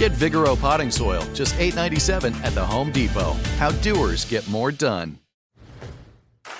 [0.00, 3.34] Get Vigoro potting soil, just $8.97 at the Home Depot.
[3.58, 5.18] How doers get more done.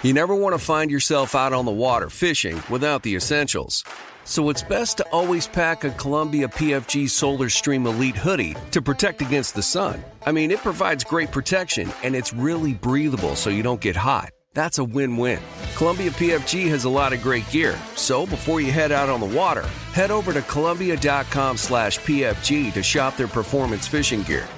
[0.02, 3.82] You never want to find yourself out on the water fishing without the essentials.
[4.24, 9.22] So it's best to always pack a Columbia PFG Solar Stream Elite hoodie to protect
[9.22, 10.04] against the sun.
[10.26, 14.32] I mean, it provides great protection and it's really breathable so you don't get hot.
[14.52, 15.40] That's a win win.
[15.76, 19.26] Columbia PFG has a lot of great gear, so before you head out on the
[19.26, 19.62] water,
[19.92, 24.48] head over to Columbia.com slash PFG to shop their performance fishing gear.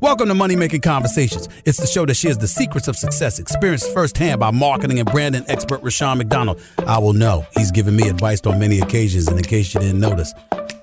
[0.00, 1.48] Welcome to Money Making Conversations.
[1.64, 5.44] It's the show that shares the secrets of success, experienced firsthand by marketing and branding
[5.48, 6.60] expert Rushion McDonald.
[6.86, 10.00] I will know he's given me advice on many occasions, and in case you didn't
[10.00, 10.32] notice,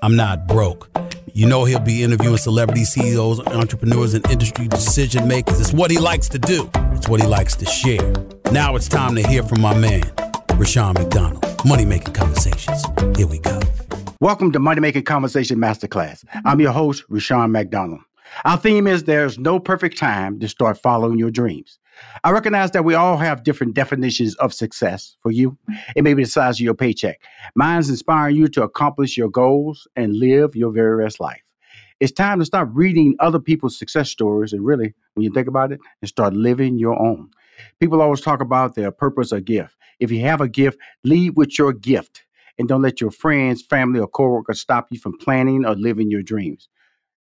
[0.02, 0.90] I'm not broke.
[1.34, 5.58] You know he'll be interviewing celebrity CEOs, entrepreneurs, and industry decision makers.
[5.60, 6.70] It's what he likes to do.
[6.92, 8.12] It's what he likes to share.
[8.50, 10.02] Now it's time to hear from my man,
[10.56, 11.42] Rushion McDonald.
[11.64, 12.84] Money Making Conversations.
[13.16, 13.58] Here we go.
[14.20, 16.22] Welcome to Money Making Conversation Masterclass.
[16.44, 18.00] I'm your host, Rushion McDonald.
[18.44, 21.78] Our theme is there's no perfect time to start following your dreams.
[22.24, 25.16] I recognize that we all have different definitions of success.
[25.22, 25.58] For you,
[25.96, 27.20] it may be the size of your paycheck.
[27.54, 31.42] Mine's inspiring you to accomplish your goals and live your very best life.
[32.00, 35.72] It's time to stop reading other people's success stories and really, when you think about
[35.72, 37.30] it, and start living your own.
[37.80, 39.76] People always talk about their purpose or gift.
[40.00, 42.24] If you have a gift, lead with your gift
[42.58, 46.22] and don't let your friends, family, or coworkers stop you from planning or living your
[46.22, 46.68] dreams.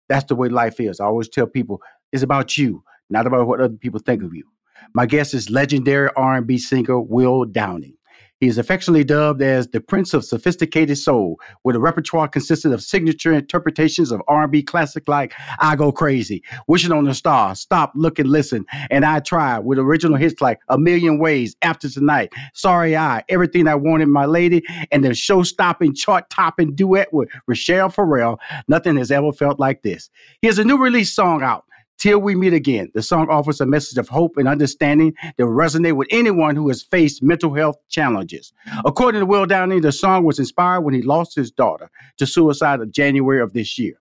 [0.08, 1.00] That's the way life is.
[1.00, 1.82] I always tell people
[2.12, 4.46] it's about you, not about what other people think of you.
[4.94, 7.94] My guest is legendary R&B singer Will Downing.
[8.40, 12.82] He is affectionately dubbed as the Prince of Sophisticated Soul, with a repertoire consisting of
[12.82, 18.18] signature interpretations of R&B classic like "I Go Crazy," "Wishing on a Star," "Stop, Look
[18.18, 22.96] and Listen," and "I Try," with original hits like "A Million Ways," "After Tonight," "Sorry
[22.96, 28.40] I," "Everything I Want in My Lady," and the show-stopping, chart-topping duet with Rachelle Ferrell.
[28.70, 30.10] Nothing has ever felt like this.
[30.42, 31.66] He has a new release song out
[32.00, 35.54] Till we meet again, the song offers a message of hope and understanding that will
[35.54, 38.54] resonate with anyone who has faced mental health challenges.
[38.86, 42.80] According to Will Downing, the song was inspired when he lost his daughter to suicide
[42.80, 43.96] in January of this year.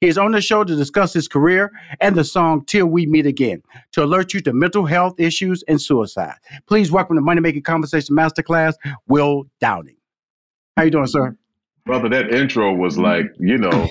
[0.00, 1.70] He is on the show to discuss his career
[2.00, 5.80] and the song Till We Meet Again to alert you to mental health issues and
[5.80, 6.36] suicide.
[6.66, 8.74] Please welcome to Money Making Conversation Masterclass,
[9.06, 9.96] Will Downing.
[10.76, 11.36] How you doing, sir?
[11.84, 13.88] Brother, that intro was like, you know,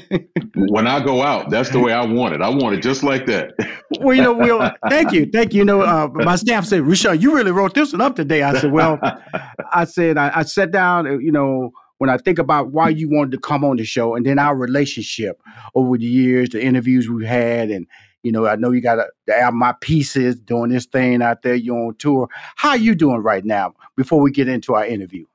[0.54, 2.40] when I go out, that's the way I want it.
[2.40, 3.52] I want it just like that.
[4.00, 5.26] well, you know, Will, thank you.
[5.30, 5.58] Thank you.
[5.58, 8.42] You know, uh, my staff said, Rushion, you really wrote this one up today.
[8.42, 8.98] I said, well,
[9.72, 13.10] I said, I, I sat down, uh, you know, when I think about why you
[13.10, 15.40] wanted to come on the show and then our relationship
[15.74, 17.86] over the years, the interviews we've had, and,
[18.22, 21.54] you know, I know you got the album My Pieces doing this thing out there,
[21.54, 22.28] you're on tour.
[22.56, 25.26] How are you doing right now before we get into our interview?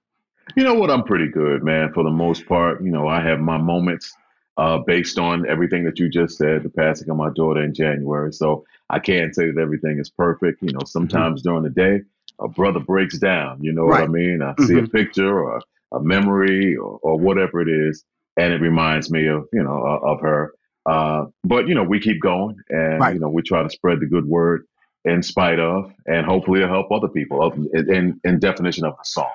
[0.56, 0.92] You know what?
[0.92, 1.94] I'm pretty good, man.
[1.94, 4.14] For the most part, you know, I have my moments
[4.58, 8.34] uh, based on everything that you just said, the passing of my daughter in January.
[8.34, 10.62] So I can't say that everything is perfect.
[10.62, 11.50] You know, sometimes mm-hmm.
[11.50, 12.02] during the day,
[12.40, 13.64] a brother breaks down.
[13.64, 14.02] You know right.
[14.02, 14.42] what I mean?
[14.42, 14.66] I mm-hmm.
[14.66, 14.96] see a mm-hmm.
[14.98, 15.62] picture or
[15.92, 18.04] a memory or, or whatever it is,
[18.38, 20.54] and it reminds me of you know of her.
[20.86, 23.14] Uh, but you know, we keep going, and right.
[23.14, 24.66] you know, we try to spread the good word
[25.06, 27.42] in spite of, and hopefully it'll help other people.
[27.42, 29.32] Of, In, in definition of the song.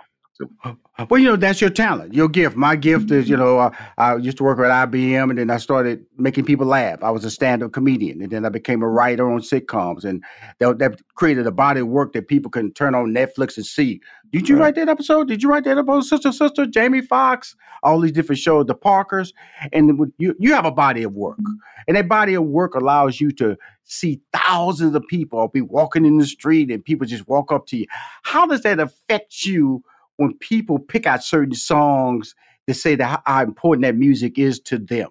[1.10, 2.56] Well, you know, that's your talent, your gift.
[2.56, 5.58] My gift is, you know, uh, I used to work at IBM and then I
[5.58, 7.02] started making people laugh.
[7.02, 10.24] I was a stand up comedian and then I became a writer on sitcoms and
[10.58, 14.00] that, that created a body of work that people can turn on Netflix and see.
[14.32, 14.62] Did you right.
[14.62, 15.28] write that episode?
[15.28, 16.00] Did you write that episode?
[16.02, 19.34] Sister, Sister, Jamie Foxx, all these different shows, the Parkers.
[19.72, 21.38] And you, you have a body of work.
[21.86, 26.18] And that body of work allows you to see thousands of people be walking in
[26.18, 27.86] the street and people just walk up to you.
[28.22, 29.84] How does that affect you?
[30.16, 32.34] When people pick out certain songs
[32.66, 35.08] to say that how important that music is to them?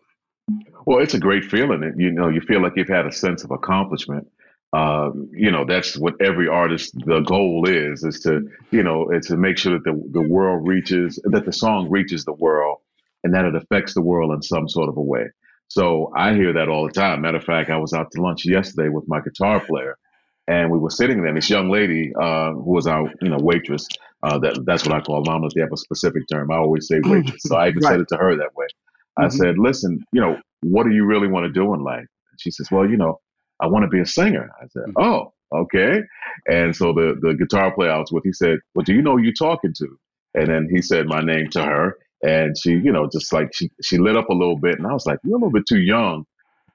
[0.85, 1.93] Well, it's a great feeling.
[1.97, 4.27] You know, you feel like you've had a sense of accomplishment.
[4.73, 9.27] Uh, you know, that's what every artist, the goal is, is to, you know, it's
[9.29, 12.79] to make sure that the, the world reaches, that the song reaches the world
[13.23, 15.27] and that it affects the world in some sort of a way.
[15.69, 17.21] So I hear that all the time.
[17.21, 19.97] Matter of fact, I was out to lunch yesterday with my guitar player
[20.47, 23.37] and we were sitting there and this young lady, uh, who was our, you know,
[23.39, 23.87] waitress,
[24.23, 25.41] uh, that that's what I call them.
[25.53, 26.51] They have a specific term.
[26.51, 27.41] I always say waitress.
[27.43, 27.91] So I even right.
[27.91, 28.67] said it to her that way.
[29.17, 29.37] I mm-hmm.
[29.37, 31.99] said, listen, you know, what do you really want to do in life?
[31.99, 33.19] And she says, well, you know,
[33.59, 34.49] I want to be a singer.
[34.61, 35.03] I said, mm-hmm.
[35.03, 36.01] oh, okay.
[36.47, 39.17] And so the, the guitar player I was with, he said, well, do you know
[39.17, 39.87] who you're talking to?
[40.35, 41.97] And then he said my name to her.
[42.21, 44.77] And she, you know, just like she, she lit up a little bit.
[44.77, 46.25] And I was like, you're a little bit too young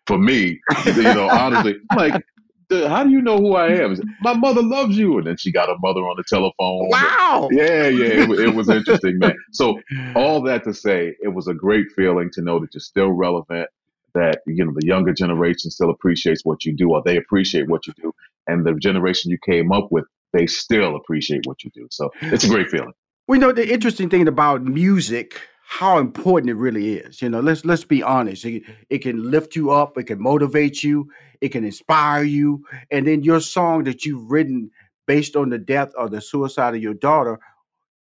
[0.06, 1.76] for me, you know, honestly.
[1.96, 2.22] like,
[2.70, 3.96] how do you know who I am?
[4.20, 5.18] My mother loves you.
[5.18, 6.88] And then she got her mother on the telephone.
[6.88, 7.48] Wow.
[7.50, 8.24] Yeah, yeah.
[8.24, 9.36] It, it, was interesting, man.
[9.52, 9.80] So
[10.14, 13.68] all that to say, it was a great feeling to know that you're still relevant,
[14.14, 17.86] that, you know, the younger generation still appreciates what you do or they appreciate what
[17.86, 18.12] you do.
[18.46, 21.88] And the generation you came up with, they still appreciate what you do.
[21.90, 22.92] So it's a great feeling.
[23.26, 25.40] We know the interesting thing about music
[25.70, 27.22] how important it really is.
[27.22, 28.44] You know, let's let's be honest.
[28.44, 31.08] It, it can lift you up, it can motivate you,
[31.40, 34.72] it can inspire you, and then your song that you've written
[35.06, 37.38] based on the death or the suicide of your daughter,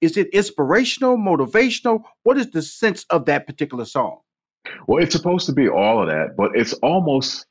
[0.02, 2.02] is it inspirational, motivational?
[2.24, 4.18] What is the sense of that particular song?
[4.88, 7.46] Well, it's supposed to be all of that, but it's almost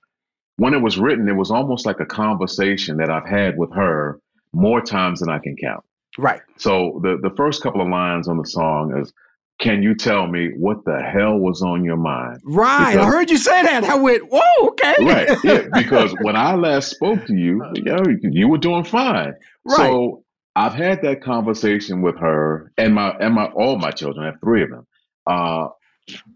[0.57, 4.21] when it was written, it was almost like a conversation that I've had with her
[4.53, 5.85] more times than I can count.
[6.19, 6.41] Right.
[6.57, 9.13] So the the first couple of lines on the song is
[9.59, 12.41] can you tell me what the hell was on your mind?
[12.45, 12.93] Right.
[12.93, 13.85] Because, I heard you say that.
[13.85, 14.95] I went, whoa, okay.
[15.01, 15.39] right.
[15.43, 15.67] Yeah.
[15.75, 19.35] Because when I last spoke to you, you, know, you were doing fine.
[19.65, 19.77] Right.
[19.77, 20.25] So
[20.55, 24.25] I've had that conversation with her and my and my all my children.
[24.25, 24.87] I have three of them.
[25.27, 25.69] Uh,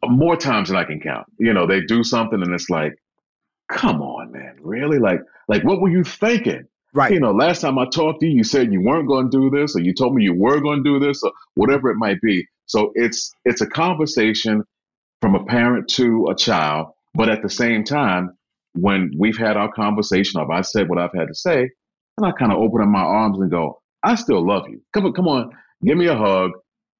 [0.04, 1.26] more times than I can count.
[1.38, 2.94] You know, they do something and it's like,
[3.68, 4.98] come on, man, really?
[4.98, 6.66] Like, like what were you thinking?
[6.94, 7.12] Right.
[7.12, 9.50] You know, last time I talked to you, you said you weren't going to do
[9.50, 12.20] this, or you told me you were going to do this, or whatever it might
[12.20, 12.46] be.
[12.66, 14.64] So it's it's a conversation
[15.20, 18.36] from a parent to a child, but at the same time,
[18.74, 21.70] when we've had our conversation, or I said what I've had to say,
[22.18, 24.80] and I kind of open up my arms and go, I still love you.
[24.92, 25.50] Come on, come on,
[25.84, 26.52] give me a hug.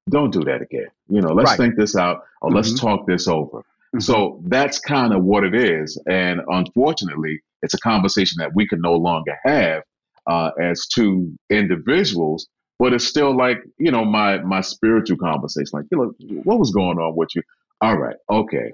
[0.09, 0.87] Don't do that again.
[1.07, 1.57] You know, let's right.
[1.57, 2.57] think this out or mm-hmm.
[2.57, 3.59] let's talk this over.
[3.59, 3.99] Mm-hmm.
[3.99, 6.01] So that's kind of what it is.
[6.09, 9.83] And unfortunately, it's a conversation that we can no longer have
[10.27, 12.47] uh, as two individuals
[12.79, 16.71] but it's still like you know my my spiritual conversation like you know what was
[16.71, 17.41] going on with you?
[17.81, 18.73] All right okay.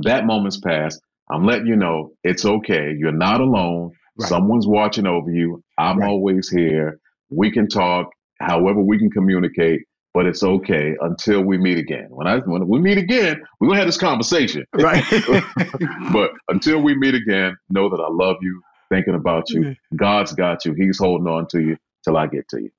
[0.00, 1.00] That moment's passed.
[1.30, 2.94] I'm letting you know it's okay.
[2.96, 3.92] You're not alone.
[4.18, 4.28] Right.
[4.28, 5.62] someone's watching over you.
[5.78, 6.08] I'm right.
[6.08, 6.98] always here.
[7.30, 8.08] We can talk
[8.40, 9.82] however we can communicate
[10.12, 12.06] but it's okay until we meet again.
[12.10, 14.64] When i when we meet again we're gonna have this conversation.
[14.74, 15.04] Right.
[16.12, 19.74] But until we meet again know that i love you thinking about you.
[19.94, 20.74] God's got you.
[20.74, 22.70] He's holding on to you till i get to you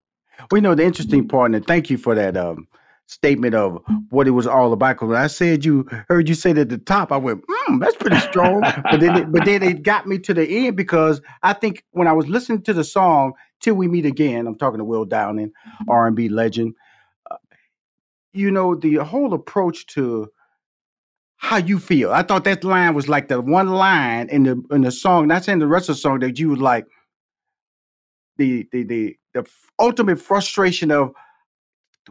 [0.52, 2.68] we know the interesting part, and thank you for that um,
[3.08, 4.96] statement of what it was all about.
[4.96, 7.80] Because when I said you heard you say it at the top, I went, mm,
[7.80, 11.22] "That's pretty strong." but then, it, but then it got me to the end because
[11.44, 14.80] I think when I was listening to the song "Till We Meet Again," I'm talking
[14.80, 15.52] to Will Downing,
[15.88, 16.76] R&B legend.
[17.30, 17.38] Uh,
[18.34, 20.30] you know the whole approach to
[21.38, 22.12] how you feel.
[22.12, 25.28] I thought that line was like the one line in the in the song.
[25.28, 26.88] Not saying the rest of the song that you was like
[28.38, 31.14] the the the the ultimate frustration of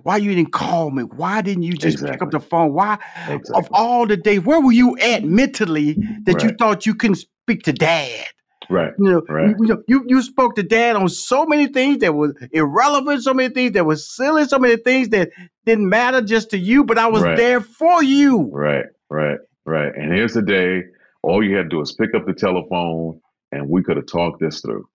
[0.02, 1.04] why you didn't call me?
[1.04, 2.12] Why didn't you just exactly.
[2.12, 2.72] pick up the phone?
[2.72, 3.56] Why exactly.
[3.56, 6.42] of all the days, where were you at mentally that right.
[6.42, 8.26] you thought you couldn't speak to dad?
[8.68, 8.92] Right.
[8.98, 9.54] You know, right.
[9.60, 13.54] You, you, you spoke to dad on so many things that were irrelevant, so many
[13.54, 15.30] things that were silly, so many things that
[15.64, 17.36] didn't matter just to you, but I was right.
[17.36, 18.50] there for you.
[18.52, 19.94] Right, right, right.
[19.94, 20.82] And here's the day.
[21.22, 23.20] All you had to do is pick up the telephone
[23.52, 24.88] and we could have talked this through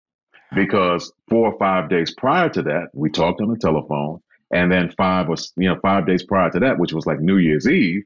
[0.53, 4.22] because four or five days prior to that, we talked on the telephone.
[4.53, 7.38] And then five was, you know, five days prior to that, which was like New
[7.38, 8.03] Year's Eve,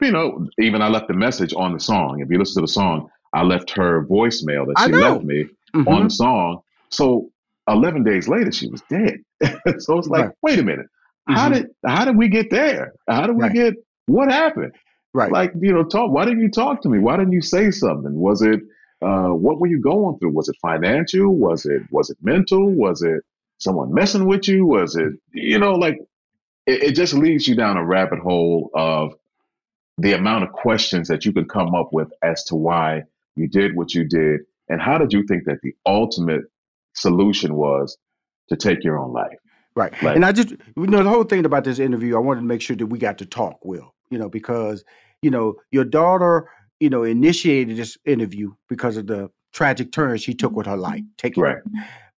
[0.00, 2.20] you know, even I left the message on the song.
[2.20, 5.88] If you listen to the song, I left her voicemail that she left me mm-hmm.
[5.88, 6.60] on the song.
[6.90, 7.30] So
[7.68, 9.18] 11 days later, she was dead.
[9.78, 10.34] so it's like, right.
[10.42, 10.86] wait a minute.
[11.28, 11.34] Mm-hmm.
[11.34, 12.92] How did how did we get there?
[13.08, 13.52] How did we right.
[13.52, 13.74] get
[14.06, 14.72] what happened?
[15.12, 15.32] Right.
[15.32, 16.98] Like, you know, talk why didn't you talk to me?
[16.98, 18.14] Why didn't you say something?
[18.14, 18.60] Was it
[19.06, 20.32] uh, what were you going through?
[20.32, 21.32] Was it financial?
[21.32, 22.68] Was it was it mental?
[22.68, 23.22] Was it
[23.58, 24.66] someone messing with you?
[24.66, 25.98] Was it you know like
[26.66, 29.14] it, it just leads you down a rabbit hole of
[29.98, 33.04] the amount of questions that you can come up with as to why
[33.36, 36.42] you did what you did, and how did you think that the ultimate
[36.94, 37.96] solution was
[38.48, 39.38] to take your own life?
[39.76, 39.92] Right.
[40.02, 42.46] Like, and I just, you know, the whole thing about this interview, I wanted to
[42.46, 44.84] make sure that we got to talk, Will, you know, because
[45.22, 46.48] you know, your daughter,
[46.80, 51.02] you know, initiated this interview because of the tragic turn she took with her life.
[51.16, 51.58] Take Right.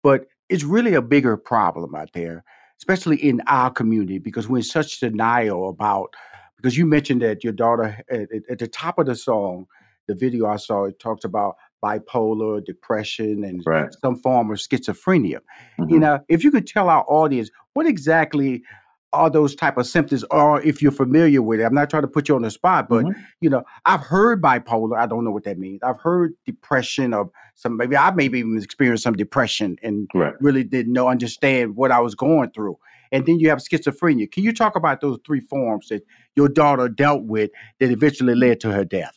[0.03, 2.45] But it's really a bigger problem out there,
[2.81, 6.15] especially in our community, because we're in such denial about.
[6.57, 9.67] Because you mentioned that your daughter at, at- the top of the song,
[10.09, 13.95] the video I saw, it talks about bipolar, depression, and Right.
[14.00, 15.38] some form of schizophrenia.
[15.79, 15.91] Mhm.
[15.91, 18.65] You know, if you could tell our audience what exactly
[19.12, 21.65] are those type of symptoms, or if you're familiar with it.
[21.65, 23.15] I'm not trying to put you on the spot, but Mhm.
[23.41, 24.99] you know, I've heard bipolar.
[24.99, 25.81] I don't know what that means.
[25.83, 30.35] I've heard depression or some maybe I maybe even experienced some depression and Right.
[30.41, 32.79] really didn't know understand what I was going through.
[33.11, 34.31] And then you have schizophrenia.
[34.31, 36.05] Can you talk about those three forms that
[36.37, 37.50] your daughter dealt with
[37.81, 39.17] that eventually led to her death?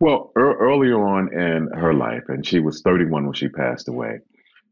[0.00, 4.20] Well, earlier on in her life, and she was 31 when she passed away,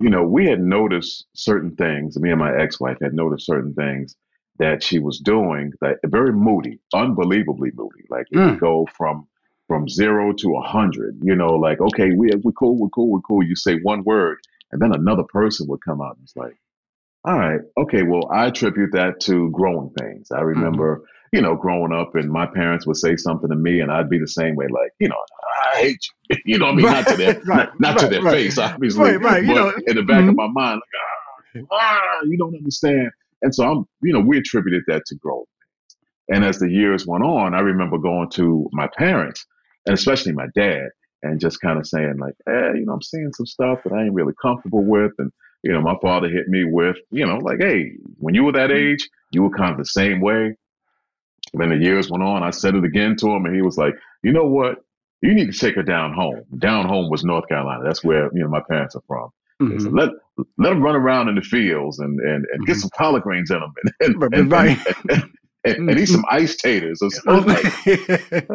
[0.01, 2.19] you know, we had noticed certain things.
[2.19, 4.17] Me and my ex-wife had noticed certain things
[4.59, 8.05] that she was doing that very moody, unbelievably moody.
[8.11, 8.47] Like it Mm.
[8.47, 9.27] would go from
[9.69, 11.19] from zero to a hundred.
[11.23, 13.43] You know, like okay, we we cool, we're cool, we're cool.
[13.45, 14.39] You say one word,
[14.73, 16.55] and then another person would come out and it's like,
[17.25, 18.03] all right, okay.
[18.05, 20.33] Well, I attribute that to growing pains.
[20.33, 23.93] I remember, you know, growing up, and my parents would say something to me, and
[23.93, 25.17] I'd be the same way, like, you know,
[25.75, 26.39] I hate you.
[26.47, 28.25] You know, what I mean, not to their Right, not, not to their right.
[28.25, 30.31] face, obviously, Right, right, you but know, in the back mhm.
[30.31, 31.03] of my mind, like,
[31.71, 31.77] ah,
[32.21, 33.11] ah, you don't understand.
[33.45, 35.47] And so I'm, you know, we attributed that to growth.
[36.33, 39.47] And as the years went on, I remember going to my parents,
[39.87, 40.89] and especially my dad,
[41.23, 44.05] and just kind of saying like, eh, you know, I'm seeing some stuff that I
[44.05, 45.31] ain't really comfortable with, and
[45.63, 48.73] you know, my father hit me with, you know, like, hey, when you were that
[48.73, 50.57] age, you were kind of the same way.
[51.53, 53.77] And then the years went on, I said it again to him, and he was
[53.77, 54.79] like, you know what?
[55.23, 56.43] You need to take her down home.
[56.59, 57.83] Down home was North Carolina.
[57.85, 59.31] That's where you know my parents are from.
[59.61, 59.97] Said, Mhm.
[59.99, 60.09] let
[60.59, 62.81] let them run around in the fields and and, and get Mhm.
[62.81, 64.79] some collard greens in them and and, and, right.
[65.09, 65.23] and,
[65.65, 67.01] and, and eat some ice taters.
[67.03, 67.55] or something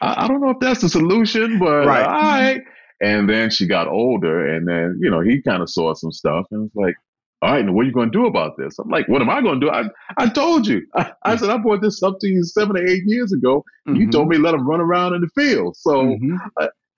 [0.00, 2.04] I, don't know if that's the solution, but Right.
[2.06, 2.60] all right.
[3.00, 6.46] And then she got older, and then you know he kind of saw some stuff,
[6.52, 6.94] and was like,
[7.42, 9.28] "All right, now what are you going to do about this?" I'm like, "What am
[9.28, 9.72] I going to do?
[9.72, 9.82] I
[10.16, 10.80] I told you.
[10.94, 13.64] I, I said I brought this up to you seven or eight years ago.
[13.86, 15.76] You told me let them run around in the field.
[15.76, 16.36] So Mhm.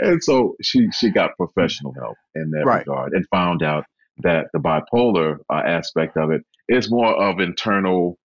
[0.00, 2.78] And so she she got professional help in that Right.
[2.80, 3.84] regard, and found out
[4.22, 8.18] that the bipolar uh, aspect of it is more of internal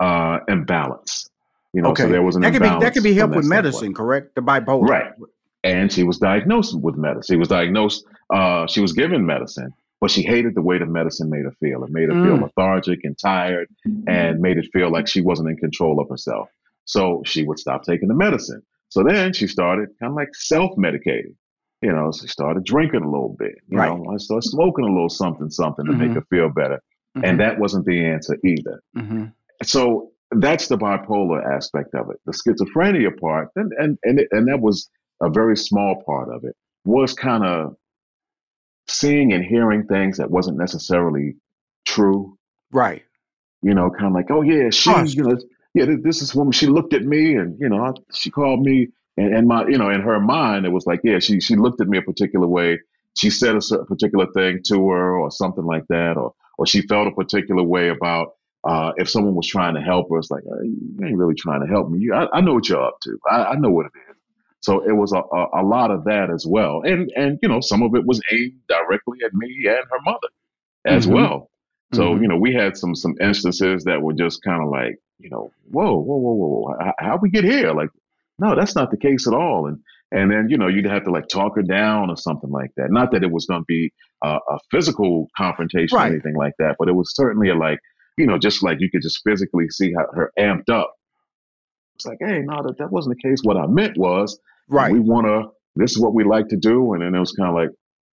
[0.00, 1.28] uh, imbalance.
[1.72, 2.84] You know, so there was an That could be imbalance.
[2.84, 4.34] that could be helped with medicine, correct?
[4.34, 4.88] The bipolar.
[4.88, 5.12] Right.
[5.64, 7.34] And she was diagnosed with medicine.
[7.34, 11.28] She was diagnosed, uh, she was given medicine, but she hated the way the medicine
[11.28, 11.84] made her feel.
[11.84, 12.42] It made her feel Mm.
[12.42, 13.68] lethargic and tired
[14.06, 16.48] and made it feel like she wasn't in control of herself.
[16.84, 18.62] So she would stop taking the medicine.
[18.90, 21.34] So then she started kind of like self medicating.
[21.82, 23.54] You know, she started drinking a little bit.
[23.68, 23.88] You Right.
[23.88, 26.14] know, I started smoking a little something, something to make Mhm.
[26.14, 26.82] her feel better.
[27.22, 29.24] And that wasn't the answer either hmm
[29.64, 32.16] so that's the bipolar aspect of it.
[32.26, 34.88] The schizophrenia part, and and and, it, and that was
[35.22, 36.54] a very small part of it,
[36.84, 37.76] was kind of
[38.88, 41.36] seeing and hearing things that wasn't necessarily
[41.86, 42.36] true.
[42.72, 43.04] right.
[43.62, 45.36] You know, kind of like, oh yeah, she's you know,
[45.74, 46.52] yeah, this, is woman.
[46.52, 49.90] She looked at me, and you know, she called me, and, and my, you know,
[49.90, 52.78] in her mind, it was like, yeah, she she looked at me a particular way.
[53.16, 56.82] She said a certain particular thing to her, or something like that, or or she
[56.82, 58.28] felt a particular way about
[58.64, 60.18] uh, if someone was trying to help her.
[60.18, 62.00] It's like you ain't really trying to help me.
[62.00, 63.18] You, I, I know what you're up to.
[63.30, 64.16] I, I know what it is.
[64.60, 67.60] So it was a, a, a lot of that as well, and and you know,
[67.60, 70.28] some of it was aimed directly at me and her mother
[70.86, 71.12] as Mhm.
[71.12, 71.50] well.
[71.94, 72.22] So Mhm.
[72.22, 75.50] you know, we had some some instances that were just kind of like, you know,
[75.70, 77.72] whoa, whoa, whoa, whoa, how, we get here?
[77.72, 77.90] Like,
[78.38, 79.66] no, that's not the case at all.
[79.66, 79.78] And
[80.10, 82.90] and then you know, you'd have to like talk her down or something like that.
[82.90, 83.92] Not that it was going to be
[84.24, 86.10] a, a physical confrontation Right.
[86.10, 87.78] or anything like that, but it was certainly a like,
[88.16, 90.92] you know, just like you could just physically see how her amped up.
[91.96, 93.40] It's like, hey, no, that, that wasn't the case.
[93.42, 94.92] What I meant was, Right.
[94.92, 95.50] we want to.
[95.76, 97.70] This is what we like to do, and then it was kind of like,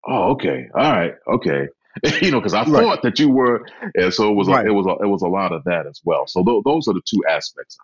[0.07, 1.67] oh, okay, all right, okay,
[2.21, 2.83] you know, because I Right.
[2.83, 4.65] thought that you were, and so it was, Right.
[4.65, 6.27] a, it was, a, it was a lot of that as well.
[6.27, 7.77] So th- those are the two aspects.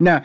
[0.00, 0.22] Now,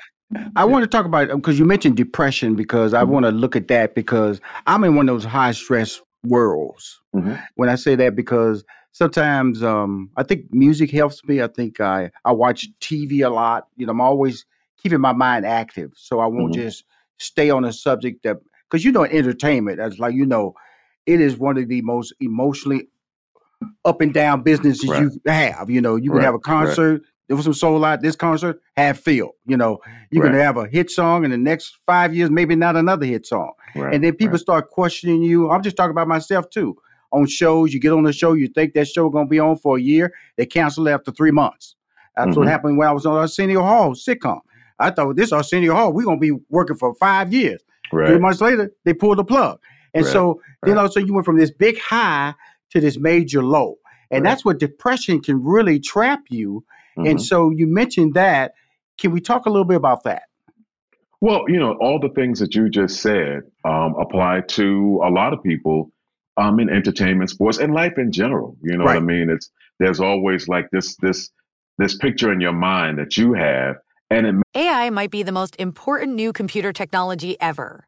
[0.55, 3.07] I want to talk about because you mentioned depression because I Mhm.
[3.07, 7.01] want to look at that because I'm in one of those high stress worlds.
[7.15, 7.41] Mhm.
[7.55, 11.41] When I say that, because sometimes um, I think music helps me.
[11.41, 13.67] I think I I watch TV a lot.
[13.75, 14.45] You know, I'm always
[14.81, 16.55] keeping my mind active, so I won't Mhm.
[16.55, 16.85] just
[17.17, 18.37] stay on a subject that
[18.69, 19.77] because you know entertainment.
[19.77, 20.53] That's like you know,
[21.05, 22.87] it is one of the most emotionally
[23.85, 25.03] up and down businesses Right.
[25.03, 25.69] you have.
[25.69, 26.43] You know, you can Right, have a right.
[26.43, 27.01] concert.
[27.27, 28.01] There was some sold out.
[28.01, 29.31] This concert have filled.
[29.45, 29.79] You know,
[30.11, 30.41] you can Right.
[30.41, 33.51] have a hit song in the next five years, maybe not another hit song.
[33.75, 33.93] Right.
[33.93, 34.41] And then people right.
[34.41, 35.49] start questioning you.
[35.49, 36.75] I'm just talking about myself too.
[37.13, 39.77] On shows, you get on the show, you think that show gonna be on for
[39.77, 41.75] a year, they cancel it after three months.
[42.17, 42.51] That's what Mhm.
[42.51, 44.41] happened when I was on Arsenio Hall sitcom.
[44.79, 47.61] I thought this Arsenio Hall, we're gonna be working for five years.
[47.93, 48.09] Right.
[48.09, 49.59] Three months later, they pulled the plug.
[49.93, 50.81] And Right, so, you right.
[50.83, 52.33] know, so you went from this big high
[52.71, 53.77] to this major low.
[54.09, 54.31] And Right.
[54.31, 56.63] that's what depression can really trap you.
[56.97, 57.21] And Mhm.
[57.21, 58.53] so you mentioned that.
[58.99, 60.23] Can we talk a little bit about that?
[61.21, 65.33] Well, you know, all the things that you just said um, apply to a lot
[65.33, 65.91] of people
[66.37, 68.57] um, in entertainment, sports, and life in general.
[68.63, 69.29] You know what I mean?
[69.29, 69.49] It's
[69.79, 71.29] there's always like this this
[71.77, 73.77] this picture in your mind that you have,
[74.09, 77.87] and it AI might be the most important new computer technology ever.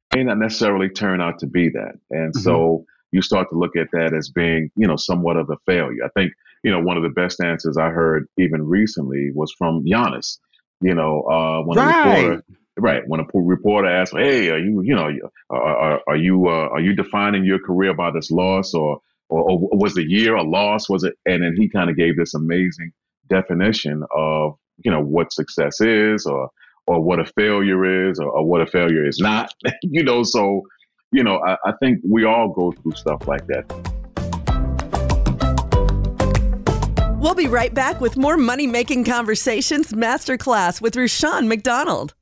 [0.15, 1.93] May not necessarily turn out to be that.
[2.09, 5.57] And so you start to look at that as being, you know, somewhat of a
[5.65, 6.03] failure.
[6.05, 9.85] I think, you know, one of the best answers I heard even recently was from
[9.85, 10.39] Giannis.
[10.81, 11.95] You know, uh, when a Right.
[12.05, 12.43] reporter,
[12.77, 15.11] right, when a reporter asked, "Hey, are you, you know,
[15.49, 19.43] are, are, are you, uh, are you defining your career by this loss, or, or,
[19.43, 20.89] or was the year a loss?
[20.89, 22.93] Was it?" And then he kind of gave this amazing
[23.29, 26.49] definition of, you know, what success is, or
[26.91, 29.53] or what a failure is or, or what a failure is not.
[29.83, 30.63] you know, so
[31.13, 33.65] you know, I, I think we all go through stuff like that.
[37.19, 42.13] We'll be right back with more Money Making Conversations Masterclass with Rushion McDonald.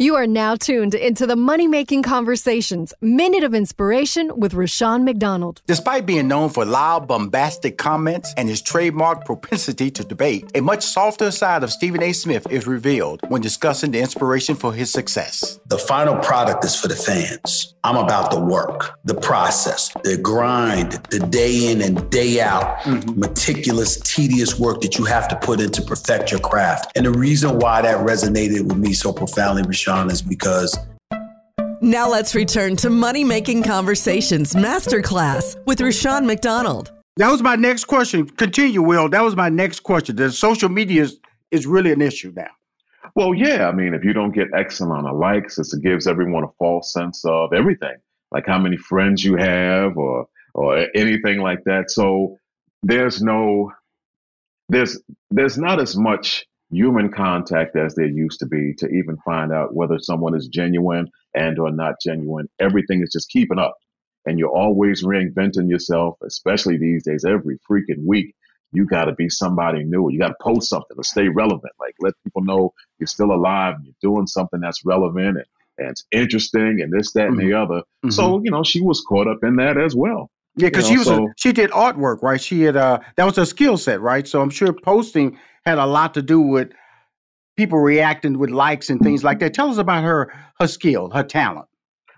[0.00, 5.60] You are now tuned into the Money Making Conversations Minute of Inspiration with Rushion McDonald.
[5.66, 10.82] Despite being known for loud, bombastic comments and his trademark propensity to debate, a much
[10.82, 12.14] softer side of Stephen A.
[12.14, 15.60] Smith is revealed when discussing the inspiration for his success.
[15.66, 17.74] The final product is for the fans.
[17.84, 23.20] I'm about the work, the process, the grind, the day in and day out, mm-hmm.
[23.20, 26.90] meticulous, tedious work that you have to put in to perfect your craft.
[26.96, 30.78] And the reason why that resonated with me so profoundly, Rushion, is because
[31.82, 36.92] Now let's return to Money Making Conversations Masterclass with Rushion McDonald.
[37.16, 38.28] That was my next question.
[38.28, 39.08] Continue, Will.
[39.08, 40.16] That was my next question.
[40.16, 41.18] The social media is,
[41.50, 42.50] is really an issue now.
[43.16, 46.44] Well, yeah, I mean, if you don't get X amount of likes, it gives everyone
[46.44, 47.96] a false sense of everything,
[48.30, 51.90] like how many friends you have or or anything like that.
[51.90, 52.36] So
[52.82, 53.72] there's no
[54.68, 55.00] there's
[55.30, 59.74] there's not as much human contact as there used to be to even find out
[59.74, 62.48] whether someone is genuine and or not genuine.
[62.58, 63.76] Everything is just keeping up.
[64.26, 68.34] And you're always reinventing yourself, especially these days, every freaking week.
[68.72, 70.10] You got to be somebody new.
[70.10, 71.72] You got to post something to stay relevant.
[71.80, 75.46] Like let people know you're still alive and you're doing something that's relevant and,
[75.78, 77.82] and it's interesting and this, that, and the other.
[78.10, 80.30] So, you know, she was caught up in that as well.
[80.56, 82.40] Yeah, because You she know, was a, she did artwork, right?
[82.40, 84.26] She had uh that was her skill set, right?
[84.28, 86.70] So I'm sure posting had a lot to do with
[87.56, 89.54] people reacting with likes and things like that.
[89.54, 91.66] Tell us about her her skill, her talent.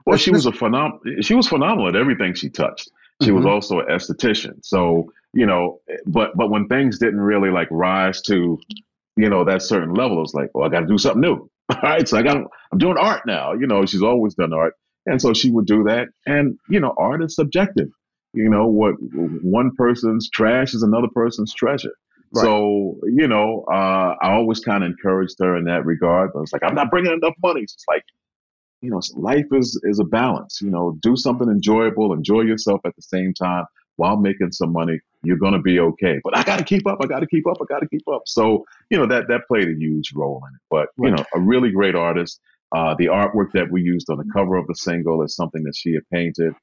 [0.07, 2.91] Well, she was a phenom- She was phenomenal at everything she touched.
[3.23, 3.51] She was Mhm.
[3.51, 4.65] also an esthetician.
[4.65, 8.59] So you know, but but when things didn't really like rise to,
[9.17, 11.49] you know, that certain level, it's like, well, I got to do something new.
[11.71, 13.53] All right, so I got I'm doing art now.
[13.55, 14.75] You know, she's always done art.
[15.07, 16.09] And so she would do that.
[16.27, 17.89] And, you know, art is subjective.
[18.35, 18.95] You know, what
[19.43, 21.91] one person's trash is another person's treasure.
[22.35, 22.43] Right.
[22.43, 26.31] So, you know, uh, I always kind of encouraged her in that regard.
[26.33, 27.63] But it's like, I'm not bringing enough money.
[27.63, 28.05] It's like,
[28.81, 30.61] you know, life is, is a balance.
[30.63, 33.65] You know, do something enjoyable, enjoy yourself at the same time
[33.97, 34.99] while making some money.
[35.23, 36.21] You're going to be okay.
[36.25, 36.99] But I got to keep up.
[37.03, 37.59] I got to keep up.
[37.61, 38.23] I got to keep up.
[38.27, 40.61] So, you know, that, that played a huge role in it.
[40.71, 41.11] But, right.
[41.11, 42.41] you know, a really great artist.
[42.75, 45.77] Uh, the artwork that we used on the cover of the single is something that
[45.77, 46.55] she had painted.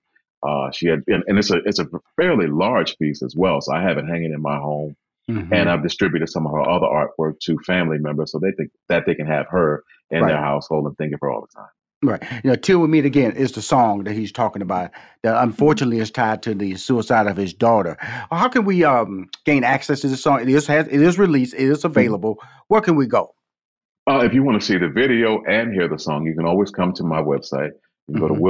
[0.42, 3.62] Uh, she had, and, and, it's a it's a fairly large piece as well.
[3.62, 4.96] So I have it hanging in my home,
[5.30, 5.54] mm-hmm.
[5.54, 9.06] and I've distributed some of her other artwork to family members so they think that
[9.06, 10.30] they can have her in right.
[10.30, 11.70] their household and think of her all the time.
[12.02, 12.24] Right.
[12.44, 14.92] You know, Till We Meet Again is the song that he's talking about
[15.24, 17.98] that unfortunately is tied to the suicide of his daughter.
[18.00, 20.39] How can we um, gain access to the song?
[20.42, 21.88] It is has it is released, it is mm-hmm.
[21.88, 22.38] available.
[22.70, 23.36] Where can we go?
[24.10, 26.72] Uh, if you want to see the video and hear the song, you can always
[26.72, 27.72] come to my website.
[28.08, 28.22] You can mm-hmm.
[28.22, 28.44] go to mm-hmm.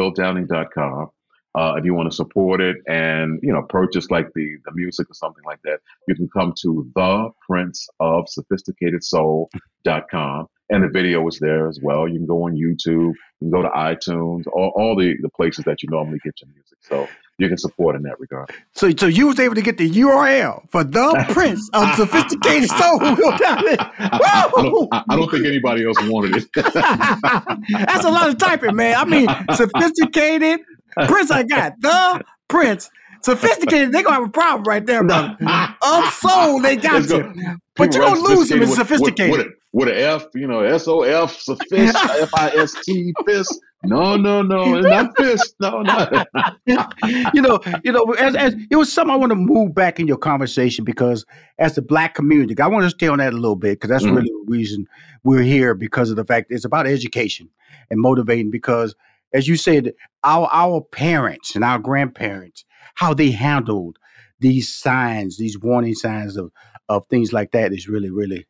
[1.55, 5.09] Uh, if you want to support it and you know purchase like the the music
[5.09, 10.89] or something like that, you can come to the Prince of Sophisticated Soul.com and the
[10.89, 12.07] video is there as well.
[12.07, 15.65] You can go on YouTube, you can go to iTunes, all, all the, the places
[15.65, 16.77] that you normally get your music.
[16.81, 17.07] So
[17.39, 18.51] you can support in that regard.
[18.73, 22.99] So, so you was able to get the URL for the Prince of Sophisticated Soul.
[23.01, 26.49] I, don't, I don't think anybody else wanted it.
[26.53, 28.95] That's a lot of typing, man.
[28.95, 30.59] I mean, sophisticated
[31.07, 31.31] Prince.
[31.31, 32.89] I got the Prince
[33.21, 35.37] Sophisticated, they're gonna have a problem right there, brother.
[35.81, 37.57] Of soul, they got you.
[37.75, 39.31] but you're gonna lose him in sophisticated.
[39.31, 43.13] With, with, with, an F, you know, S O F, sophisticated, F I S T,
[43.25, 43.59] fist.
[43.83, 45.55] No, no, no, it's not fist.
[45.59, 46.25] No, no.
[47.33, 50.07] you know, you know, as, as it was something I want to move back in
[50.07, 51.25] your conversation because
[51.59, 54.03] as the black community, I want to stay on that a little bit because that's
[54.03, 54.15] mm-hmm.
[54.15, 54.87] really the reason
[55.23, 57.49] we're here because of the fact it's about education
[57.89, 58.95] and motivating because
[59.33, 62.65] as you said, our our parents and our grandparents
[62.95, 63.97] how they handled
[64.39, 66.51] these signs, these warning signs of
[66.89, 68.47] of things like that is really, really.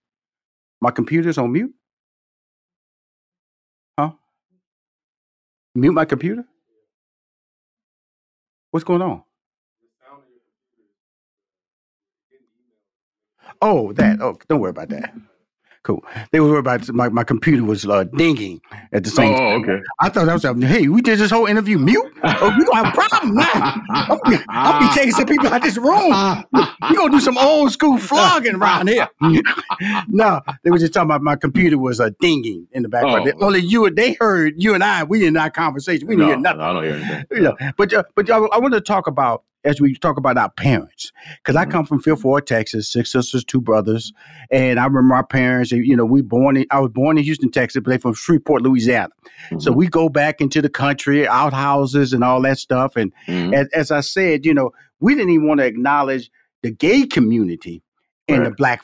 [0.82, 1.74] My computer's on mute.
[3.98, 4.12] Huh?
[5.76, 6.46] Mute my computer.
[8.72, 9.24] What's going on?
[13.62, 14.22] Oh, that.
[14.22, 15.13] Oh, don't worry about that.
[15.84, 16.04] Cool.
[16.32, 18.60] They were worried about my, my computer was uh, dinging
[18.92, 19.42] at the same time.
[19.42, 19.70] oh, time.
[19.70, 19.84] okay.
[20.02, 20.68] I thought that was happening.
[20.68, 22.12] hey, we did this whole interview mute.
[22.22, 23.82] Oh, we gonna have a problem now.
[23.89, 26.44] I'll be, I'll be taking some people out this room.
[26.89, 29.08] We gonna do some old school flogging around here.
[30.10, 33.32] no, they were just talking about my computer was uh, dinging in the background.
[33.39, 33.46] Oh.
[33.46, 35.06] Only you they heard you and I.
[35.06, 36.08] We in our conversation.
[36.08, 36.62] We didn't no, hear nothing.
[36.62, 37.26] I don't hear anything.
[37.32, 40.38] You know, but uh, but I, I want to talk about as we talk about
[40.38, 41.72] our parents, because I mm-hmm.
[41.72, 44.13] come from Fifth Ward, Texas, six sisters, two brothers,
[44.52, 45.72] and I remember our parents.
[45.72, 46.58] You know, we born.
[46.58, 49.10] In, I was born in Houston, Texas, but they from Shreveport, Louisiana.
[49.45, 49.60] Mm-hmm.
[49.60, 52.95] So we go back into the country, outhouses, and all that stuff.
[52.95, 53.54] And mm-hmm.
[53.54, 56.32] as, as, I said, you know, we didn't even want to acknowledge
[56.63, 57.82] the gay community
[58.28, 58.50] and right.
[58.50, 58.82] the black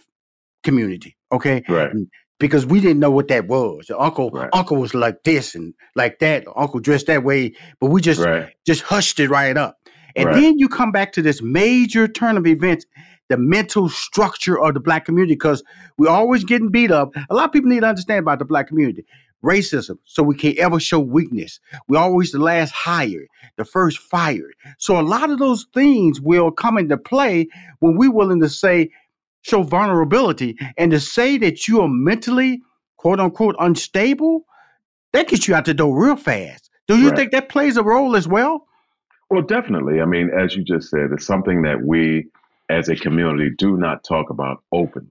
[0.64, 1.16] community.
[1.32, 1.92] Okay, right
[2.40, 3.88] because we didn't know what that was.
[3.88, 4.50] The uncle right.
[4.54, 6.46] uncle was like this and like that.
[6.56, 8.54] Uncle dressed that way, but we just right.
[8.66, 9.78] just hushed it right up.
[10.16, 10.36] And right.
[10.36, 12.86] then you come back to this major turn of events,
[13.30, 15.64] the mental structure of the black community, because
[15.98, 17.14] we're always getting beat up.
[17.30, 19.06] A lot of people need to understand about the black community.
[19.44, 21.60] Racism, so we can't ever show weakness.
[21.88, 24.56] We're always the last hired, the first fired.
[24.80, 27.48] So a lot of those things will come into play
[27.80, 28.90] when we're willing to say,
[29.44, 32.62] show vulnerability, and to say that you are mentally,
[32.98, 34.46] quote unquote, unstable,
[35.14, 36.72] that gets you out the door real fast.
[36.88, 37.16] Do you right.
[37.16, 38.66] think that plays a role as well?
[39.30, 40.02] Well, definitely.
[40.02, 42.28] I mean, as you just said, it's something that we
[42.70, 45.10] as a community do not talk about openly.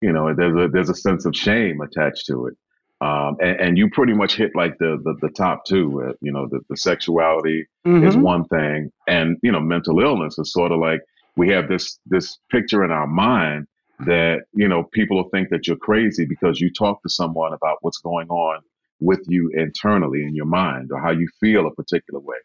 [0.00, 2.54] You know, there's a there's a sense of shame attached to it.
[3.00, 6.02] Um, and, and, you pretty much hit like the the, the top two.
[6.02, 8.06] Uh, you know, the, the sexuality mm-hmm.
[8.06, 11.00] is one thing, and you know, mental illness is sort of like
[11.36, 13.66] we have this this picture in our mind
[14.06, 17.78] that you know people will think that you're crazy because you talk to someone about
[17.80, 18.60] what's going on
[19.00, 22.36] with you internally in your mind or how you feel a particular way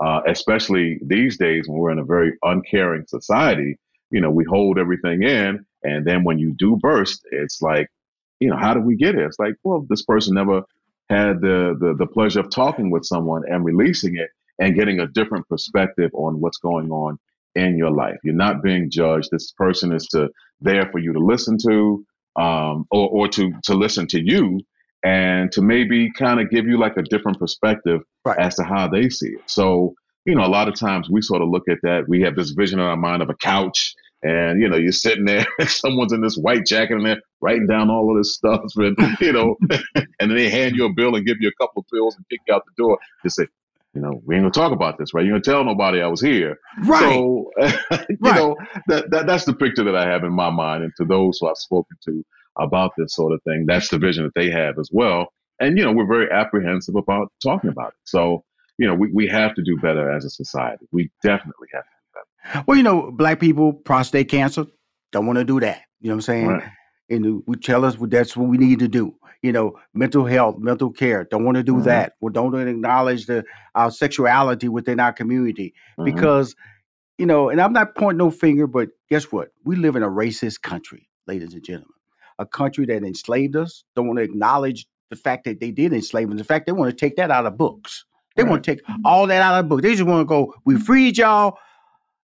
[0.00, 3.78] uh, especially these days when we're in a very uncaring society.
[4.10, 7.88] You know, we hold everything in, and then when you do burst, it's like,
[8.40, 9.26] you know, how did we get here?
[9.26, 10.62] It's like, well, this person never
[11.10, 15.06] had the, the the pleasure of talking with someone and releasing it and getting a
[15.08, 17.18] different perspective on what's going on
[17.54, 18.18] in your life.
[18.24, 19.30] You're not being judged.
[19.32, 20.30] This person is to
[20.60, 22.04] there for you to listen to,
[22.36, 24.60] um, or or to to listen to you
[25.04, 28.38] and to maybe kind of give you like a different perspective right.
[28.38, 29.42] as to how they see it.
[29.46, 32.08] So, you know, a lot of times we sort of look at that.
[32.08, 35.24] We have this vision in our mind of a couch, and you know, you're sitting
[35.24, 38.62] there, and someone's in this white jacket and they're writing down all of this stuff,
[38.76, 39.56] and you know,
[39.94, 42.28] and then they hand you a bill and give you a couple of pills and
[42.28, 42.98] kick you out the door.
[43.22, 43.46] They say,
[43.94, 45.24] you know, we ain't gonna talk about this, right?
[45.24, 47.00] You gonna tell nobody I was here, Right.
[47.00, 47.50] So,
[48.08, 48.36] you Right.
[48.36, 48.56] know,
[48.88, 51.48] that, that that's the picture that I have in my mind, and to those who
[51.48, 52.24] I've spoken to
[52.58, 55.28] about this sort of thing, that's the vision that they have as well.
[55.60, 57.94] And you know, we're very apprehensive about talking about it.
[58.04, 58.44] So,
[58.78, 60.86] you know, we, we have to do better as a society.
[60.92, 62.20] We definitely have to do
[62.52, 62.64] better.
[62.66, 64.66] Well, you know, black people, prostate cancer,
[65.12, 65.82] don't want to do that.
[66.00, 66.46] You know what I'm saying?
[66.48, 66.70] Right.
[67.10, 69.14] And we tell us that's what we need to do.
[69.42, 71.84] You know, mental health, mental care, don't want to do Mhm.
[71.84, 72.12] that.
[72.20, 73.44] We don't acknowledge the
[73.74, 76.04] our sexuality within our community Mhm.
[76.04, 76.54] because,
[77.18, 79.50] you know, and I'm not pointing no finger, but guess what?
[79.64, 81.94] We live in a racist country, ladies and gentlemen.
[82.38, 86.30] A country that enslaved us, don't want to acknowledge the fact that they did enslave
[86.30, 86.38] us.
[86.38, 88.04] In fact, they want to take that out of books.
[88.36, 89.82] They want to take all that out of the book.
[89.82, 91.58] They just want to go, we freed y'all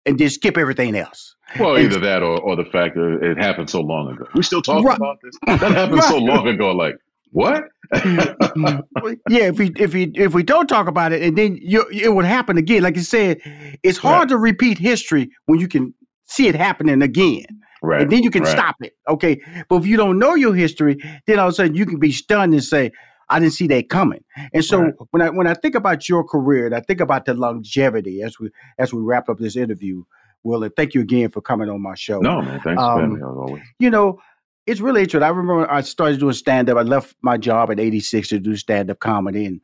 [0.05, 1.35] and then skip everything else.
[1.59, 4.25] Well, And- either that or, or the fact that it happened so long ago.
[4.33, 4.95] We still talking Right.
[4.97, 5.35] about this.
[5.59, 6.71] That happened so long ago.
[6.71, 6.95] Like
[7.31, 7.65] what?
[7.93, 9.13] Mm-hmm.
[9.29, 12.13] yeah, if we if we if we don't talk about it, and then you, it
[12.13, 12.83] would happen again.
[12.83, 13.39] Like you said,
[13.83, 15.93] it's hard to repeat history when you can
[16.25, 17.45] see it happening again,
[17.81, 18.01] right.
[18.01, 18.51] and then you can right.
[18.51, 18.93] stop it.
[19.07, 21.99] Okay, but if you don't know your history, then all of a sudden you can
[21.99, 22.91] be stunned and say,
[23.29, 24.93] "I didn't see that coming." And so Right.
[25.11, 28.39] when I when I think about your career, and I think about the longevity as
[28.39, 30.03] we as we wrap up this interview,
[30.43, 32.59] Will, and thank you again for coming on my show No, man.
[32.63, 33.63] Thanks for Um, having me always.
[33.79, 34.19] you know,
[34.65, 35.23] it's really interesting.
[35.25, 36.77] I remember I started doing stand up.
[36.77, 39.45] I left my job at 86 to do stand up comedy.
[39.45, 39.61] And,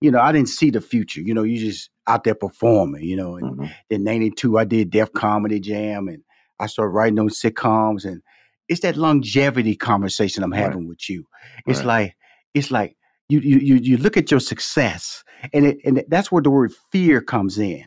[0.00, 1.20] you know, I didn't see the future.
[1.20, 3.36] You know, you just out there performing, you know.
[3.36, 3.70] And Mhm.
[3.90, 6.22] in 92, I did Def Comedy Jam and
[6.60, 8.04] I started writing on sitcoms.
[8.04, 8.22] And
[8.68, 10.60] it's that longevity conversation I'm Right.
[10.62, 11.26] having with you.
[11.66, 11.86] It's Right.
[11.86, 12.16] like,
[12.54, 12.96] it's like,
[13.28, 16.72] you, you you you look at your success, and it, and that's where the word
[16.92, 17.84] fear comes in.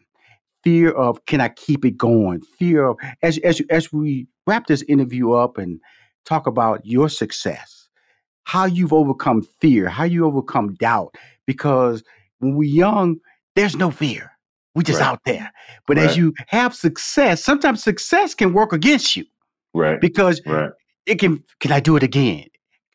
[0.66, 2.42] Fear of can I keep it going?
[2.42, 5.80] Fear of as as as we wrap this interview up and
[6.26, 7.88] talk about your success,
[8.44, 11.16] how you've overcome fear, how you overcome doubt.
[11.48, 12.04] Because
[12.40, 13.22] when we're young,
[13.56, 14.34] there's no fear.
[14.76, 15.08] We just Right.
[15.08, 15.52] out there.
[15.88, 16.10] But Right.
[16.10, 19.26] as you have success, sometimes success can work against you
[19.74, 20.00] Right.
[20.00, 20.72] because Right.
[21.06, 21.44] it can.
[21.60, 22.46] Can I do it again?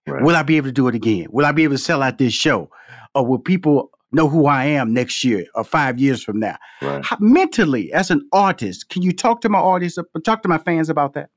[0.07, 0.23] Right.
[0.23, 1.27] Will I be able to do it again?
[1.31, 2.71] Will I be able to sell out this show?
[3.15, 6.57] Or will people know who I am next year or five years from now?
[6.83, 7.05] Right.
[7.05, 10.89] How, mentally, as an artist, can you talk to my audience, talk to my fans
[10.91, 11.31] about that?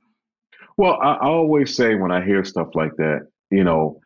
[0.78, 4.00] Well, I, I always say when I hear stuff like that, you know,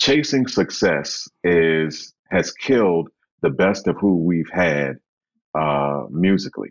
[0.00, 3.08] chasing success is has killed
[3.42, 4.96] the best of who we've had
[5.54, 6.70] uh, musically.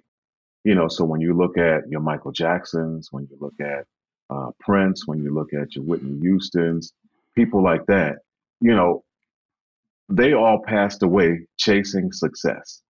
[0.64, 3.86] You know, so when you look at your Michael Jacksons, when you look at
[4.30, 6.94] uh, Prince, when you look at your Whitney Houston's,
[7.36, 8.18] people like that,
[8.62, 9.04] you know,
[10.10, 12.82] they all passed away chasing success,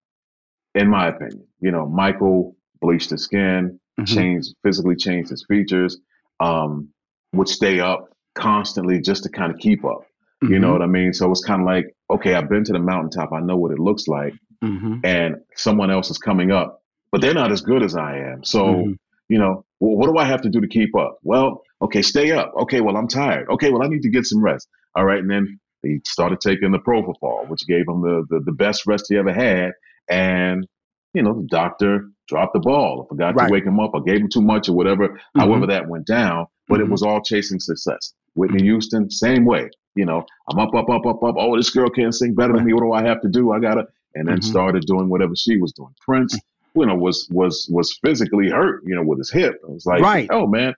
[0.74, 1.46] in my opinion.
[1.60, 4.08] You know, Michael bleached his skin, Mhm.
[4.08, 6.00] changed physically changed his features,
[6.40, 6.90] um,
[7.34, 10.02] would stay up constantly just to kind of keep up.
[10.42, 10.72] You know Mhm.
[10.72, 11.14] what I mean?
[11.14, 13.34] So it's kind of like, okay, I've been to the mountaintop.
[13.34, 14.34] I know what it looks like.
[14.64, 15.02] Mhm.
[15.04, 18.44] And someone else is coming up, but they're not as good as I am.
[18.44, 18.96] So, Mhm.
[19.30, 21.18] you know, well, what do I have to do to keep up?
[21.24, 22.54] Well, okay, stay up.
[22.64, 23.48] Okay, well, I'm tired.
[23.50, 24.68] Okay, well, I need to get some rest.
[24.96, 25.20] All right.
[25.20, 29.06] And then he started taking the propofol, which gave him the, the, the best rest
[29.10, 29.72] he ever had.
[30.10, 30.68] And,
[31.14, 33.48] you know, the doctor dropped the ball I forgot Right.
[33.48, 36.48] to wake him up or gave him too much or whatever, however that went down.
[36.68, 38.14] But it was all chasing success.
[38.36, 39.70] Whitney Houston, same way.
[39.96, 41.36] You know, I'm up, up, up, up, up.
[41.38, 42.74] Oh, this girl can't sing better than me.
[42.74, 43.52] What do I have to do?
[43.52, 44.44] I gotta, and then Mhm.
[44.44, 45.94] started doing whatever she was doing.
[46.06, 46.38] Prince,
[46.76, 48.82] you know, was was was physically hurt.
[48.86, 49.56] You know, with his hip.
[49.64, 50.28] It was like, Right.
[50.32, 50.74] oh man,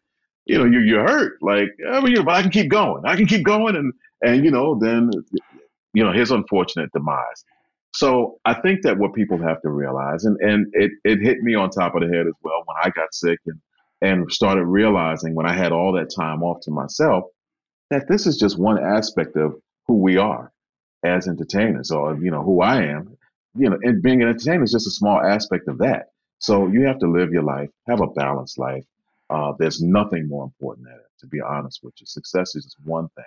[0.46, 1.34] you know, you you're hurt.
[1.42, 3.04] Like, I mean, you know, but I can keep going.
[3.06, 5.10] I can keep going, and and you know, then
[5.94, 7.44] you know, his unfortunate demise.
[7.94, 11.56] So I think that what people have to realize, and and it it hit me
[11.56, 13.60] on top of the head as well when I got sick and
[14.04, 17.26] and started realizing when I had all that time off to myself
[17.92, 19.54] that this is just one aspect of
[19.86, 20.52] who we are
[21.04, 23.18] as entertainers, or you know who I am.
[23.56, 26.08] You know, and being an entertainer is just a small aspect of that.
[26.40, 28.86] So you have to live your life, have a balanced life.
[29.30, 32.06] Uh, there's nothing more important than it, to be honest with you.
[32.06, 33.26] Success is just one thing,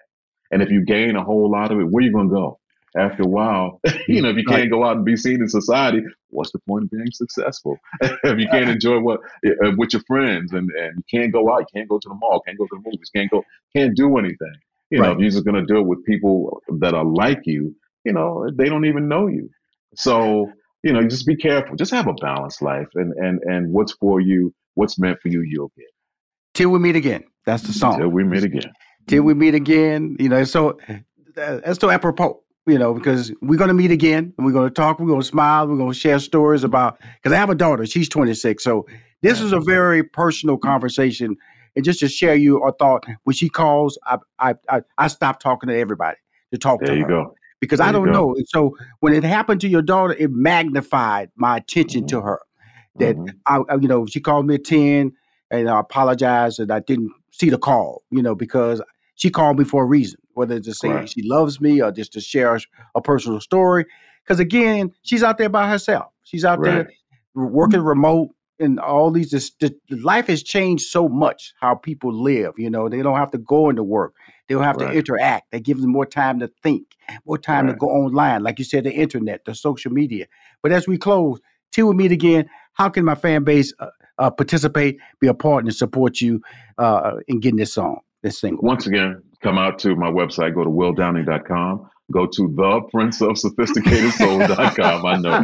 [0.50, 2.58] and if you gain a whole lot of it, where are you going to go?
[2.96, 6.00] After a while, you know, if you can't go out and be seen in society,
[6.28, 7.76] what's the point of being successful?
[8.02, 11.60] if you can't enjoy what uh, with your friends, and and you can't go out,
[11.60, 13.42] you can't go to the mall, can't go to the movies, can't go,
[13.74, 14.54] can't do anything.
[14.90, 15.12] You know, Right.
[15.14, 18.48] if you're just going to do it with people that are like you, you know,
[18.54, 19.48] they don't even know you.
[19.96, 20.50] So,
[20.82, 21.76] you know, just be careful.
[21.76, 25.42] Just have a balanced life, and and and what's for you, what's meant for you,
[25.42, 25.86] you'll get.
[26.54, 27.24] Till we meet again.
[27.46, 27.98] That's the song.
[27.98, 28.72] Till we meet again.
[29.06, 30.16] Till we meet again.
[30.18, 30.78] You know, so
[31.34, 32.40] that's so apropos.
[32.66, 34.98] You know, because we're going to meet again and we're going to talk.
[34.98, 35.68] We're going to smile.
[35.68, 36.98] We're going to share stories about.
[37.16, 37.84] Because I have a daughter.
[37.84, 38.64] She's 26.
[38.64, 38.86] So
[39.20, 39.66] this is a mm-hmm.
[39.66, 41.36] very personal conversation.
[41.76, 45.40] And just to share you a thought, when she calls, I I I, I stop
[45.40, 46.16] talking to everybody
[46.52, 47.34] to talk There to you go.
[47.64, 48.34] Because I don't know.
[48.46, 52.18] So when it happened to your daughter, it magnified my attention mm-hmm.
[52.18, 52.40] to her.
[52.96, 53.64] That mm-hmm.
[53.70, 55.12] I, you know, she called me at ten,
[55.50, 58.02] and I apologized that I didn't see the call.
[58.10, 58.80] You know, because
[59.16, 61.08] she called me for a reason, whether to say right.
[61.08, 62.60] she loves me or just to share a,
[62.94, 63.86] a personal story.
[64.24, 66.06] Because again, she's out there by herself.
[66.22, 66.86] She's out right.
[66.86, 66.90] there
[67.34, 72.54] working remote and all these just, the, life has changed so much how people live
[72.56, 74.14] you know they don't have to go into work
[74.48, 74.92] they don't have right.
[74.92, 77.72] to interact that gives them more time to think more time right.
[77.72, 80.26] to go online like you said the internet the social media
[80.62, 81.40] but as we close
[81.72, 83.86] till we meet again how can my fan base uh,
[84.18, 86.40] uh, participate be a part and support you
[86.78, 90.64] uh, in getting this song this single once again come out to my website go
[90.64, 95.42] to willdowning.com go to the prince of sophisticated soul.com i know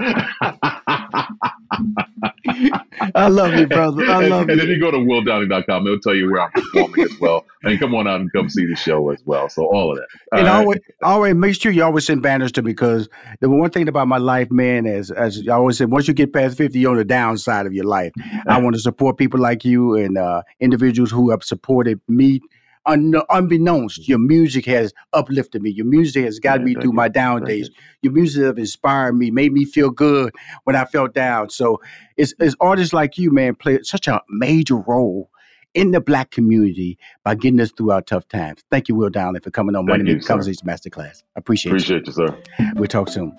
[3.15, 4.05] I love you, brother.
[4.05, 4.53] I love and, you.
[4.53, 5.87] And then you go to willdowning.com.
[5.87, 7.45] It'll tell you where I'm performing as well.
[7.63, 9.49] And come on out and come see the show as well.
[9.49, 10.07] So all of that.
[10.33, 10.57] All and right.
[10.57, 13.09] always, always make sure you always send banners to me because
[13.41, 16.33] the one thing about my life, man, is as I always said, once you get
[16.33, 18.13] past 50, you're on the downside of your life.
[18.47, 22.41] I want to support people like you and uh, individuals who have supported me
[22.87, 24.11] un- unbeknownst, mm-hmm.
[24.11, 25.71] your music has uplifted me.
[25.71, 26.93] Your music has got yeah, me through you.
[26.93, 27.69] my down thank days.
[27.69, 27.75] You.
[28.03, 31.51] Your music has inspired me, made me feel good when I felt down.
[31.51, 31.81] So
[32.17, 35.31] it's, it's artists like you, man, play such a major role
[35.75, 38.65] in the black community by getting us through our tough times.
[38.71, 41.23] Thank you, Will Downing, for coming on Thank Money Conversation Masterclass.
[41.37, 42.13] I appreciate, appreciate you.
[42.13, 42.73] Appreciate you, sir.
[42.75, 43.39] We'll talk soon.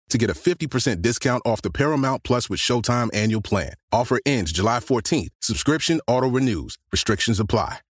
[0.11, 3.73] to get a 50% discount off the Paramount Plus with Showtime annual plan.
[3.91, 5.29] Offer ends July 14th.
[5.41, 6.77] Subscription auto-renews.
[6.93, 7.81] Restrictions apply.